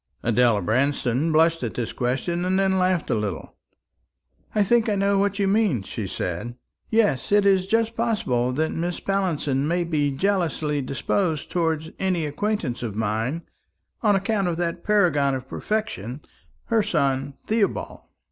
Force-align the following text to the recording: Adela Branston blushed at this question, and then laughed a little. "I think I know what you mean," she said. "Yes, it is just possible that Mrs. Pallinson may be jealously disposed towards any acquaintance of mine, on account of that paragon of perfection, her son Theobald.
Adela 0.23 0.63
Branston 0.63 1.31
blushed 1.31 1.61
at 1.61 1.75
this 1.75 1.93
question, 1.93 2.43
and 2.43 2.57
then 2.57 2.79
laughed 2.79 3.11
a 3.11 3.13
little. 3.13 3.55
"I 4.55 4.63
think 4.63 4.89
I 4.89 4.95
know 4.95 5.19
what 5.19 5.37
you 5.37 5.47
mean," 5.47 5.83
she 5.83 6.07
said. 6.07 6.55
"Yes, 6.89 7.31
it 7.31 7.45
is 7.45 7.67
just 7.67 7.95
possible 7.95 8.51
that 8.53 8.71
Mrs. 8.71 9.05
Pallinson 9.05 9.67
may 9.67 9.83
be 9.83 10.11
jealously 10.11 10.81
disposed 10.81 11.51
towards 11.51 11.91
any 11.99 12.25
acquaintance 12.25 12.81
of 12.81 12.95
mine, 12.95 13.43
on 14.01 14.15
account 14.15 14.47
of 14.47 14.57
that 14.57 14.83
paragon 14.83 15.35
of 15.35 15.47
perfection, 15.47 16.21
her 16.73 16.81
son 16.81 17.35
Theobald. 17.45 18.01